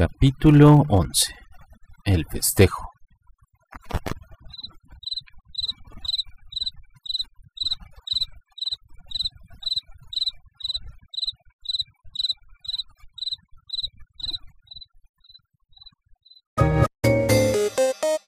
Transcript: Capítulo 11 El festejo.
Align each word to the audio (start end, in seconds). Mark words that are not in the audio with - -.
Capítulo 0.00 0.86
11 0.88 1.34
El 2.06 2.24
festejo. 2.24 2.89